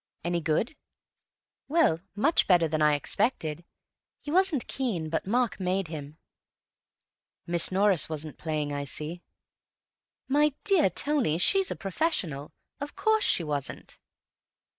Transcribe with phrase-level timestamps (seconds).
[0.23, 0.75] "Any good?"
[1.67, 3.63] "Well, much better than I expected.
[4.19, 6.17] He wasn't keen, but Mark made him."
[7.45, 9.21] "Miss Norris wasn't playing, I see."
[10.27, 12.51] "My dear Tony, she's a professional.
[12.79, 13.99] Of course she wasn't."